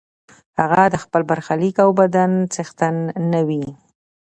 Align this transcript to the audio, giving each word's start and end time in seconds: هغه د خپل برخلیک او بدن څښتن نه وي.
هغه 0.59 0.83
د 0.93 0.95
خپل 1.03 1.21
برخلیک 1.29 1.75
او 1.83 1.89
بدن 1.99 2.31
څښتن 2.53 2.95
نه 3.31 3.41
وي. 3.47 3.65